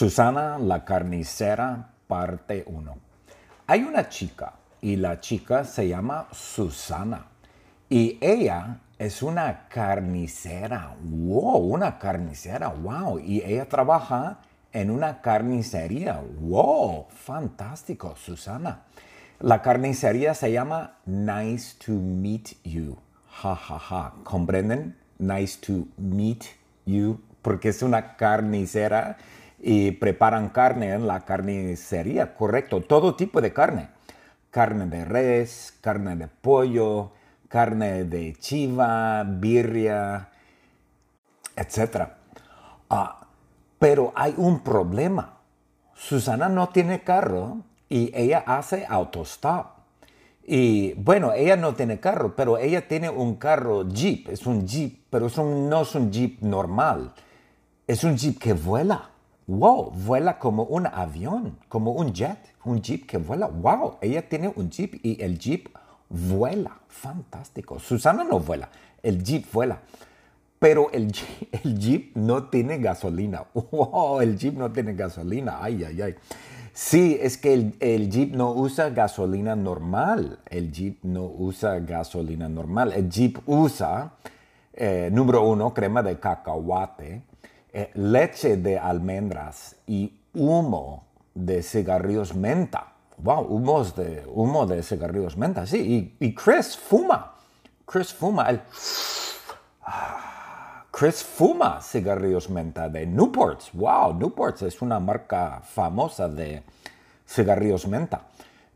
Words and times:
Susana 0.00 0.56
la 0.58 0.82
carnicera, 0.82 1.90
parte 2.06 2.64
1. 2.66 2.96
Hay 3.66 3.82
una 3.82 4.08
chica 4.08 4.54
y 4.80 4.96
la 4.96 5.20
chica 5.20 5.62
se 5.62 5.88
llama 5.88 6.26
Susana 6.32 7.26
y 7.86 8.16
ella 8.18 8.78
es 8.98 9.22
una 9.22 9.68
carnicera. 9.68 10.96
¡Wow! 11.02 11.74
Una 11.74 11.98
carnicera. 11.98 12.68
¡Wow! 12.68 13.18
Y 13.18 13.42
ella 13.44 13.68
trabaja 13.68 14.38
en 14.72 14.90
una 14.90 15.20
carnicería. 15.20 16.22
¡Wow! 16.40 17.08
Fantástico, 17.10 18.16
Susana. 18.16 18.84
La 19.38 19.60
carnicería 19.60 20.32
se 20.32 20.50
llama 20.50 20.94
Nice 21.04 21.76
to 21.84 21.92
Meet 21.92 22.62
You. 22.64 22.96
Ja, 23.42 23.54
ja, 23.54 23.78
ja. 23.78 24.14
¿Comprenden? 24.24 24.96
Nice 25.18 25.58
to 25.60 25.86
Meet 25.98 26.44
You. 26.86 27.20
Porque 27.42 27.68
es 27.68 27.82
una 27.82 28.16
carnicera 28.16 29.18
y 29.62 29.92
preparan 29.92 30.48
carne 30.48 30.92
en 30.92 31.06
la 31.06 31.20
carnicería, 31.20 32.34
correcto, 32.34 32.80
todo 32.80 33.14
tipo 33.14 33.40
de 33.40 33.52
carne. 33.52 33.88
Carne 34.50 34.86
de 34.86 35.04
res, 35.04 35.78
carne 35.80 36.16
de 36.16 36.26
pollo, 36.26 37.12
carne 37.48 38.04
de 38.04 38.34
chiva, 38.34 39.22
birria, 39.24 40.30
etc. 41.54 42.08
Ah, 42.88 43.26
pero 43.78 44.12
hay 44.16 44.34
un 44.36 44.60
problema. 44.60 45.38
Susana 45.94 46.48
no 46.48 46.70
tiene 46.70 47.02
carro 47.02 47.58
y 47.88 48.10
ella 48.14 48.42
hace 48.46 48.86
autostop. 48.88 49.66
Y 50.42 50.94
bueno, 50.94 51.32
ella 51.32 51.56
no 51.56 51.74
tiene 51.74 52.00
carro, 52.00 52.34
pero 52.34 52.58
ella 52.58 52.88
tiene 52.88 53.08
un 53.08 53.36
carro 53.36 53.86
Jeep, 53.88 54.30
es 54.30 54.46
un 54.46 54.66
Jeep, 54.66 55.04
pero 55.10 55.28
no 55.44 55.82
es 55.82 55.94
un 55.94 56.10
Jeep 56.10 56.40
normal, 56.40 57.12
es 57.86 58.02
un 58.02 58.16
Jeep 58.16 58.38
que 58.38 58.54
vuela 58.54 59.09
wow, 59.50 59.90
vuela 59.90 60.38
como 60.38 60.64
un 60.64 60.86
avión, 60.86 61.58
como 61.68 61.92
un 61.92 62.12
jet, 62.12 62.38
un 62.64 62.80
jeep 62.80 63.06
que 63.06 63.18
vuela. 63.18 63.48
Wow, 63.48 63.96
ella 64.00 64.28
tiene 64.28 64.52
un 64.54 64.70
jeep 64.70 65.00
y 65.02 65.22
el 65.22 65.38
jeep 65.38 65.68
vuela. 66.08 66.78
Fantástico. 66.88 67.78
Susana 67.78 68.24
no 68.24 68.38
vuela, 68.38 68.68
el 69.02 69.22
jeep 69.22 69.46
vuela. 69.52 69.80
Pero 70.58 70.90
el, 70.92 71.10
jeep 71.78 72.16
no 72.16 72.44
tiene 72.44 72.78
gasolina. 72.78 73.44
Wow, 73.54 74.20
el 74.20 74.38
jeep 74.38 74.56
no 74.56 74.70
tiene 74.70 74.94
gasolina. 74.94 75.58
Ay, 75.60 75.84
ay, 75.84 76.02
ay. 76.02 76.14
Sí, 76.72 77.18
es 77.20 77.36
que 77.36 77.52
el, 77.52 77.74
el, 77.80 78.10
Jeep 78.10 78.32
no 78.34 78.52
usa 78.52 78.90
gasolina 78.90 79.56
normal. 79.56 80.38
El 80.48 80.70
Jeep 80.70 81.02
no 81.02 81.24
usa 81.24 81.80
gasolina 81.80 82.48
normal. 82.48 82.92
El 82.92 83.10
Jeep 83.10 83.38
usa, 83.46 84.12
eh, 84.72 85.10
número 85.12 85.42
uno, 85.42 85.74
crema 85.74 86.02
de 86.02 86.18
cacahuate. 86.18 87.22
Eh, 87.72 87.90
leche 87.94 88.56
de 88.56 88.78
almendras 88.78 89.76
y 89.86 90.12
humo 90.34 91.04
de 91.34 91.62
cigarrillos 91.62 92.34
menta. 92.34 92.94
Wow, 93.18 93.42
humos 93.42 93.94
de, 93.94 94.24
humo 94.26 94.66
de 94.66 94.82
cigarrillos 94.82 95.36
menta, 95.36 95.66
sí. 95.66 96.16
Y, 96.18 96.34
Chris 96.34 96.76
fuma. 96.76 97.34
Chris 97.86 98.12
fuma. 98.12 98.48
El, 98.50 98.60
Chris 100.90 101.22
fuma 101.22 101.80
cigarrillos 101.80 102.50
menta 102.50 102.88
de 102.88 103.06
Newports. 103.06 103.70
Wow, 103.74 104.14
Newports 104.14 104.62
es 104.62 104.82
una 104.82 104.98
marca 104.98 105.60
famosa 105.62 106.28
de 106.28 106.64
cigarrillos 107.24 107.86
menta. 107.86 108.22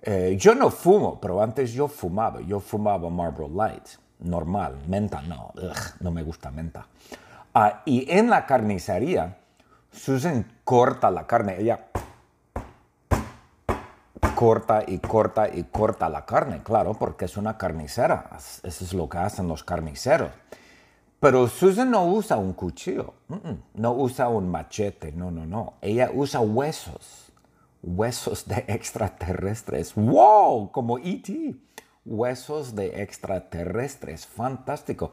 Eh, 0.03 0.37
yo 0.39 0.55
no 0.55 0.71
fumo, 0.71 1.21
pero 1.21 1.43
antes 1.43 1.73
yo 1.73 1.89
fumaba. 1.89 2.41
Yo 2.43 2.61
fumaba 2.61 3.11
Marlboro 3.11 3.49
Light, 3.49 3.89
normal. 4.21 4.77
Menta 4.87 5.21
no, 5.23 5.53
no 5.99 6.11
me 6.13 6.23
gusta 6.23 6.53
menta. 6.53 6.87
Ah, 7.57 7.83
y 7.85 8.11
en 8.11 8.31
la 8.31 8.47
carnicería, 8.47 9.39
Susan 9.93 10.45
corta 10.65 11.09
la 11.13 11.25
carne. 11.29 11.57
Ella 11.61 11.87
corta 14.35 14.83
y 14.85 14.99
corta 14.99 15.49
y 15.49 15.63
corta 15.63 16.09
la 16.09 16.27
carne, 16.27 16.65
claro, 16.65 16.95
porque 16.95 17.27
es 17.27 17.37
una 17.37 17.57
carnicera. 17.57 18.29
Eso 18.35 18.85
es 18.85 18.93
lo 18.93 19.09
que 19.09 19.19
hacen 19.19 19.47
los 19.47 19.63
carniceros. 19.63 20.33
Pero 21.21 21.47
Susan 21.47 21.93
no 21.93 22.07
usa 22.07 22.37
un 22.37 22.55
cuchillo, 22.55 23.15
no 23.75 23.93
usa 23.93 24.29
un 24.29 24.51
machete, 24.51 25.13
no, 25.13 25.31
no, 25.31 25.47
no. 25.47 25.75
Ella 25.81 26.11
usa 26.13 26.41
huesos, 26.41 27.33
huesos 27.85 28.49
de 28.49 28.65
extraterrestres. 28.67 29.95
¡Wow! 29.95 30.73
Como 30.73 30.99
E.T 30.99 31.55
huesos 32.05 32.75
de 32.75 33.03
extraterrestres. 33.03 34.27
Fantástico. 34.27 35.13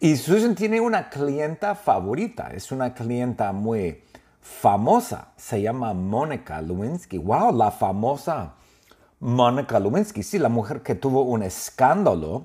Y 0.00 0.16
Susan 0.16 0.54
tiene 0.54 0.80
una 0.80 1.10
clienta 1.10 1.74
favorita, 1.74 2.50
es 2.54 2.70
una 2.70 2.94
clienta 2.94 3.52
muy 3.52 4.02
famosa, 4.40 5.32
se 5.36 5.60
llama 5.60 5.92
Mónica 5.92 6.60
Lewinsky. 6.62 7.18
¡Wow! 7.18 7.54
La 7.54 7.70
famosa 7.70 8.54
Mónica 9.20 9.80
Lewinsky, 9.80 10.22
sí, 10.22 10.38
la 10.38 10.48
mujer 10.48 10.82
que 10.82 10.94
tuvo 10.94 11.22
un 11.22 11.42
escándalo 11.42 12.44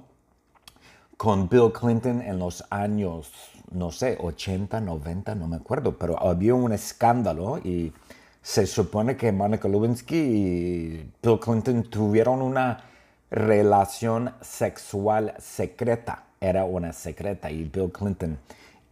con 1.18 1.48
Bill 1.48 1.72
Clinton 1.72 2.22
en 2.22 2.40
los 2.40 2.66
años, 2.72 3.31
no 3.72 3.92
sé, 3.92 4.18
80, 4.20 4.81
90, 4.81 5.36
no 5.36 5.48
me 5.48 5.58
acuerdo, 5.58 5.98
pero 5.98 6.20
había 6.20 6.56
un 6.56 6.74
escándalo 6.74 7.60
y 7.60 7.94
se 8.42 8.66
supone 8.66 9.16
que 9.16 9.31
Mónica 9.31 9.68
Lewinsky 9.68 10.16
y 10.16 11.12
Bill 11.22 11.40
Clinton 11.40 11.84
tuvieron 11.84 12.42
una 12.42 12.84
relación 13.33 14.31
sexual 14.41 15.33
secreta. 15.39 16.25
Era 16.39 16.66
una 16.66 16.94
secreta 16.94 17.49
y 17.49 17.63
Bill 17.63 17.91
Clinton 17.91 18.38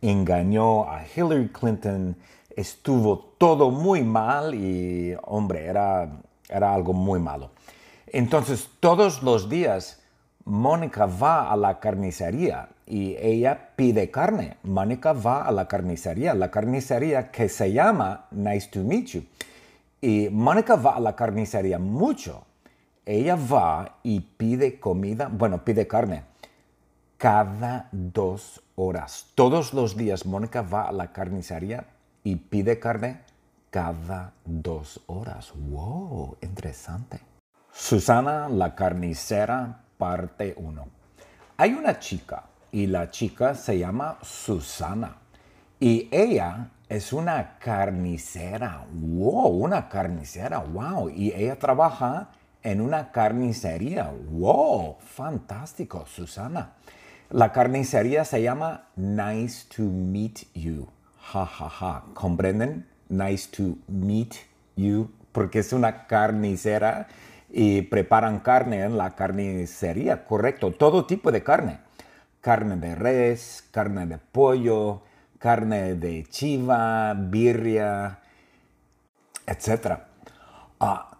engañó 0.02 0.90
a 0.90 1.04
Hillary 1.06 1.50
Clinton. 1.50 2.18
Estuvo 2.56 3.20
todo 3.38 3.70
muy 3.70 4.04
mal 4.04 4.56
y, 4.56 5.16
hombre, 5.24 5.66
era, 5.66 6.10
era 6.50 6.74
algo 6.74 6.92
muy 6.92 7.20
malo. 7.20 7.52
Entonces, 8.08 8.68
todos 8.80 9.22
los 9.22 9.48
días, 9.48 10.02
Mónica 10.44 11.06
va 11.06 11.52
a 11.52 11.56
la 11.56 11.80
carnicería 11.80 12.70
y 12.88 13.16
ella 13.18 13.70
pide 13.76 14.10
carne. 14.10 14.58
Mónica 14.64 15.14
va 15.14 15.46
a 15.46 15.52
la 15.52 15.68
carnicería, 15.68 16.34
la 16.34 16.50
carnicería 16.50 17.30
que 17.30 17.48
se 17.48 17.72
llama 17.72 18.26
Nice 18.32 18.70
to 18.72 18.80
Meet 18.80 19.06
You. 19.06 19.24
Y 20.02 20.30
Mónica 20.32 20.78
va 20.78 20.96
a 20.96 21.00
la 21.00 21.16
carnicería 21.16 21.78
mucho 21.78 22.44
ella 23.06 23.36
va 23.36 24.00
y 24.04 24.20
pide 24.20 24.80
comida, 24.80 25.30
bueno, 25.32 25.64
pide 25.64 25.88
carne 25.88 26.24
cada 27.18 27.88
dos 27.92 28.64
horas. 28.76 29.28
Todos 29.36 29.74
los 29.74 29.96
días 29.96 30.26
Mónica 30.26 30.64
va 30.64 30.88
a 30.88 30.92
la 30.92 31.14
carnicería 31.14 31.86
y 32.24 32.36
pide 32.36 32.80
carne 32.80 33.22
cada 33.70 34.34
dos 34.44 35.02
horas. 35.06 35.54
¡Wow! 35.56 36.38
Interesante. 36.42 37.20
Susana 37.72 38.50
la 38.50 38.74
carnicera, 38.74 39.84
parte 40.00 40.56
1. 40.58 40.88
Hay 41.58 41.74
una 41.74 42.00
chica 42.00 42.46
y 42.72 42.88
la 42.88 43.12
chica 43.12 43.54
se 43.54 43.78
llama 43.78 44.18
Susana 44.24 45.18
y 45.80 46.10
ella 46.12 46.72
es 46.90 47.14
una 47.14 47.58
carnicera. 47.60 48.86
¡Wow! 48.92 49.48
Una 49.64 49.88
carnicera. 49.88 50.58
¡Wow! 50.58 51.10
Y 51.10 51.32
ella 51.34 51.58
trabaja 51.58 52.32
en 52.64 52.82
una 52.82 53.12
carnicería. 53.12 54.12
¡Wow! 54.30 54.98
Fantástico, 55.00 56.06
Susana. 56.06 56.74
La 57.30 57.52
carnicería 57.52 58.26
se 58.26 58.42
llama 58.42 58.90
Nice 58.96 59.68
to 59.76 59.84
Meet 59.84 60.54
You. 60.54 60.88
Ja, 61.20 61.46
ja, 61.46 61.70
ja. 61.70 62.04
¿Comprenden? 62.14 62.88
Nice 63.10 63.50
to 63.56 63.78
Meet 63.88 64.36
You. 64.76 65.12
Porque 65.32 65.60
es 65.60 65.72
una 65.72 66.08
carnicera 66.08 67.08
y 67.50 67.84
preparan 67.84 68.40
carne 68.40 68.84
en 68.84 68.98
la 68.98 69.16
carnicería. 69.16 70.26
Correcto. 70.26 70.72
Todo 70.72 71.06
tipo 71.06 71.32
de 71.32 71.44
carne. 71.44 71.80
Carne 72.42 72.76
de 72.76 72.96
res, 72.96 73.64
carne 73.72 74.08
de 74.08 74.18
pollo, 74.18 75.04
carne 75.38 75.96
de 75.96 76.26
chiva, 76.30 77.14
birria, 77.14 78.20
etc. 79.46 80.00
Ah, 80.80 81.18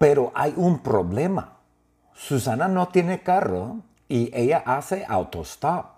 pero 0.00 0.32
hay 0.34 0.54
un 0.56 0.78
problema. 0.78 1.58
Susana 2.14 2.68
no 2.68 2.88
tiene 2.88 3.20
carro 3.20 3.80
y 4.08 4.30
ella 4.32 4.62
hace 4.64 5.04
autostop. 5.06 5.88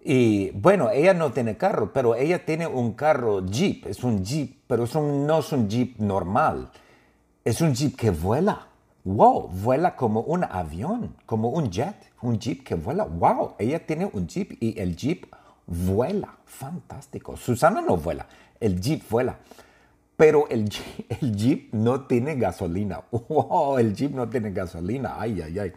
Y 0.00 0.50
bueno, 0.50 0.90
ella 0.90 1.14
no 1.14 1.30
tiene 1.30 1.56
carro, 1.56 1.92
pero 1.92 2.16
ella 2.16 2.44
tiene 2.44 2.66
un 2.66 2.94
carro 2.94 3.46
Jeep. 3.46 3.86
Es 3.86 4.02
un 4.02 4.24
Jeep, 4.24 4.64
pero 4.66 4.86
no 5.00 5.38
es 5.38 5.52
un 5.52 5.68
Jeep 5.68 6.00
normal. 6.00 6.68
Es 7.44 7.60
un 7.60 7.72
Jeep 7.76 7.94
que 7.94 8.10
vuela. 8.10 8.66
Wow, 9.04 9.46
vuela 9.52 9.94
como 9.94 10.22
un 10.22 10.42
avión, 10.42 11.14
como 11.24 11.50
un 11.50 11.70
jet, 11.70 11.94
un 12.22 12.40
Jeep 12.40 12.64
que 12.64 12.74
vuela. 12.74 13.04
Wow, 13.04 13.54
ella 13.60 13.86
tiene 13.86 14.10
un 14.12 14.26
Jeep 14.26 14.60
y 14.60 14.80
el 14.80 14.96
Jeep 14.96 15.32
vuela. 15.64 16.34
Fantástico. 16.44 17.36
Susana 17.36 17.82
no 17.82 17.96
vuela, 17.98 18.26
el 18.58 18.80
Jeep 18.80 19.08
vuela. 19.08 19.38
Pero 20.18 20.46
el, 20.50 20.68
Jeep 20.68 21.72
no 21.72 22.02
tiene 22.02 22.34
gasolina. 22.34 23.00
¡Wow! 23.10 23.78
El 23.78 23.94
Jeep 23.94 24.12
no 24.14 24.28
tiene 24.28 24.50
gasolina. 24.50 25.14
¡Ay, 25.18 25.40
ay, 25.40 25.58
ay! 25.58 25.72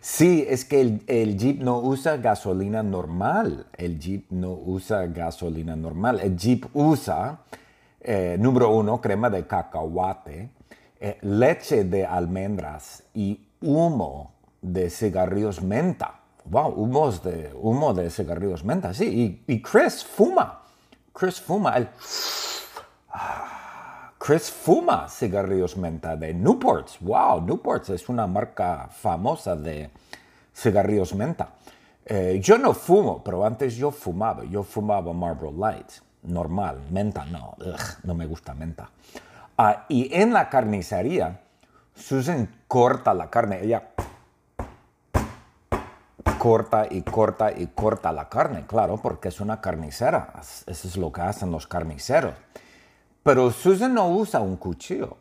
Sí, 0.00 0.46
es 0.48 0.64
que 0.64 0.80
el, 0.80 1.02
el, 1.08 1.36
Jeep 1.36 1.60
no 1.60 1.80
usa 1.80 2.18
gasolina 2.18 2.84
normal. 2.84 3.66
El 3.76 3.98
Jeep 3.98 4.30
no 4.30 4.52
usa 4.52 5.06
gasolina 5.08 5.74
normal. 5.74 6.20
El 6.20 6.36
Jeep 6.36 6.66
usa 6.74 7.40
Eh, 8.00 8.36
número 8.38 8.70
uno, 8.70 9.00
crema 9.00 9.28
de 9.28 9.46
cacahuate, 9.46 10.50
eh, 11.00 11.18
leche 11.22 11.84
de 11.84 12.06
almendras 12.06 13.02
y 13.12 13.40
humo 13.60 14.32
de 14.62 14.88
cigarrillos 14.88 15.60
menta. 15.60 16.20
Wow, 16.44 16.70
humos 16.70 17.22
de, 17.22 17.52
humo 17.54 17.92
de 17.92 18.08
cigarrillos 18.10 18.64
menta, 18.64 18.94
sí. 18.94 19.42
Y, 19.46 19.60
Chris 19.60 20.04
fuma. 20.04 20.62
Chris 21.12 21.40
fuma. 21.40 21.76
El, 21.76 21.88
ah, 23.10 23.57
Chris 24.18 24.50
fuma 24.50 25.08
cigarrillos 25.08 25.76
menta 25.76 26.16
de 26.16 26.34
Newports. 26.34 26.98
Wow, 27.00 27.40
Newports 27.42 27.90
es 27.90 28.08
una 28.08 28.26
marca 28.26 28.88
famosa 28.90 29.54
de 29.54 29.90
cigarrillos 30.52 31.14
menta. 31.14 31.50
Eh, 32.04 32.40
yo 32.42 32.58
no 32.58 32.74
fumo, 32.74 33.22
pero 33.22 33.44
antes 33.44 33.76
yo 33.76 33.90
fumaba. 33.92 34.44
Yo 34.44 34.64
fumaba 34.64 35.12
Marlboro 35.12 35.52
Light, 35.56 35.88
normal. 36.22 36.80
Menta 36.90 37.24
no, 37.26 37.54
no 38.02 38.14
me 38.14 38.26
gusta 38.26 38.54
menta. 38.54 38.90
Ah, 39.56 39.86
y 39.88 40.12
en 40.12 40.32
la 40.32 40.48
carnicería, 40.48 41.40
Susan 41.94 42.48
corta 42.66 43.14
la 43.14 43.30
carne. 43.30 43.60
Ella 43.62 43.90
corta 46.38 46.86
y 46.90 47.02
corta 47.02 47.52
y 47.52 47.68
corta 47.68 48.12
la 48.12 48.28
carne, 48.28 48.64
claro, 48.66 48.96
porque 48.96 49.28
es 49.28 49.40
una 49.40 49.60
carnicera. 49.60 50.32
Eso 50.66 50.88
es 50.88 50.96
lo 50.96 51.12
que 51.12 51.20
hacen 51.20 51.50
los 51.52 51.66
carniceros. 51.66 52.34
Pero 53.28 53.50
Susan 53.50 53.92
no 53.92 54.08
usa 54.08 54.40
un 54.40 54.56
cuchillo, 54.56 55.18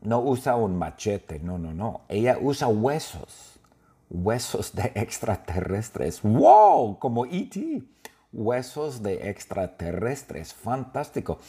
no 0.00 0.20
usa 0.20 0.56
un 0.56 0.78
machete, 0.78 1.38
no, 1.38 1.58
no, 1.58 1.74
no. 1.74 2.00
Ella 2.08 2.38
usa 2.40 2.66
huesos, 2.66 3.60
huesos 4.08 4.74
de 4.74 4.90
extraterrestres. 4.94 6.22
¡Wow! 6.22 6.98
Como 6.98 7.26
E.T. 7.26 7.82
Huesos 8.32 9.02
de 9.02 9.28
extraterrestres, 9.28 10.54
fantástico. 10.54 11.40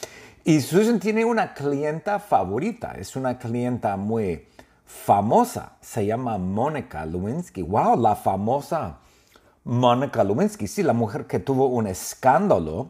Y 0.44 0.60
Susan 0.60 1.00
tiene 1.00 1.24
una 1.24 1.54
clienta 1.54 2.20
favorita, 2.20 2.96
es 3.00 3.16
una 3.16 3.38
clienta 3.38 3.96
muy 3.96 4.50
famosa, 4.84 5.78
se 5.80 6.06
llama 6.06 6.38
Mónica 6.38 7.06
Lewinsky. 7.06 7.62
¡Wow! 7.62 7.98
La 7.98 8.18
famosa 8.18 8.98
Monica 9.64 10.22
Lewinsky, 10.26 10.68
sí, 10.68 10.84
la 10.84 10.92
mujer 10.92 11.28
que 11.28 11.40
tuvo 11.40 11.68
un 11.68 11.88
escándalo 11.88 12.90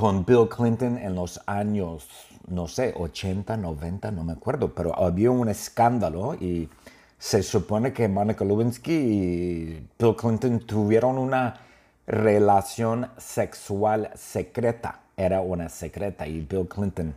con 0.00 0.24
Bill 0.24 0.48
Clinton 0.48 0.96
en 0.96 1.14
los 1.14 1.42
años, 1.44 2.08
no 2.48 2.66
sé, 2.66 2.94
80, 2.96 3.58
90, 3.58 4.10
no 4.12 4.24
me 4.24 4.32
acuerdo, 4.32 4.74
pero 4.74 4.98
había 4.98 5.30
un 5.30 5.50
escándalo 5.50 6.36
y 6.36 6.70
se 7.18 7.42
supone 7.42 7.92
que 7.92 8.08
Monica 8.08 8.42
Lewinsky 8.42 8.92
y 8.94 9.88
Bill 9.98 10.16
Clinton 10.16 10.60
tuvieron 10.60 11.18
una 11.18 11.60
relación 12.06 13.10
sexual 13.18 14.08
secreta. 14.14 15.00
Era 15.18 15.42
una 15.42 15.68
secreta 15.68 16.26
y 16.26 16.40
Bill 16.40 16.66
Clinton 16.66 17.14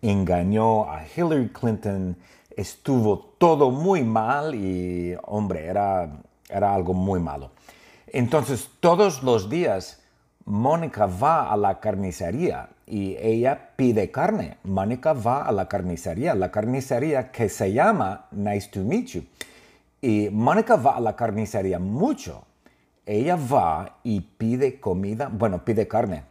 engañó 0.00 0.90
a 0.90 1.04
Hillary 1.04 1.50
Clinton. 1.50 2.16
Estuvo 2.56 3.34
todo 3.36 3.70
muy 3.70 4.04
mal 4.04 4.54
y, 4.54 5.14
hombre, 5.24 5.66
era, 5.66 6.10
era 6.48 6.74
algo 6.74 6.94
muy 6.94 7.20
malo. 7.20 7.50
Entonces, 8.06 8.70
todos 8.80 9.22
los 9.22 9.50
días, 9.50 10.01
Mónica 10.44 11.06
va 11.06 11.52
a 11.52 11.56
la 11.56 11.80
carnicería 11.80 12.68
y 12.86 13.16
ella 13.16 13.70
pide 13.76 14.10
carne. 14.10 14.58
Mónica 14.64 15.12
va 15.12 15.46
a 15.46 15.52
la 15.52 15.68
carnicería, 15.68 16.34
la 16.34 16.50
carnicería 16.50 17.30
que 17.30 17.48
se 17.48 17.72
llama 17.72 18.26
Nice 18.32 18.68
to 18.70 18.80
Meet 18.80 19.06
You. 19.06 19.24
Y 20.00 20.28
Mónica 20.30 20.76
va 20.76 20.96
a 20.96 21.00
la 21.00 21.14
carnicería 21.14 21.78
mucho. 21.78 22.44
Ella 23.06 23.36
va 23.36 23.98
y 24.02 24.20
pide 24.20 24.80
comida, 24.80 25.28
bueno, 25.32 25.64
pide 25.64 25.86
carne 25.88 26.24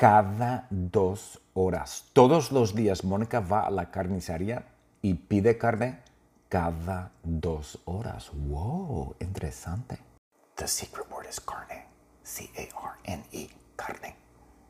cada 0.00 0.66
dos 0.70 1.42
horas. 1.52 2.06
Todos 2.14 2.52
los 2.52 2.74
días 2.74 3.04
Mónica 3.04 3.40
va 3.40 3.66
a 3.66 3.70
la 3.70 3.90
carnicería 3.90 4.64
y 5.02 5.12
pide 5.12 5.58
carne 5.58 5.98
cada 6.48 7.12
dos 7.22 7.78
horas. 7.84 8.30
¡Wow! 8.32 9.16
Interesante. 9.20 9.98
The 10.56 10.66
secret 10.66 11.06
word 11.10 11.26
is 11.28 11.38
carne. 11.38 11.89
C 12.30 12.48
A 12.56 12.68
R 12.76 12.96
N 13.06 13.24
E, 13.32 13.48
carne. 13.76 14.14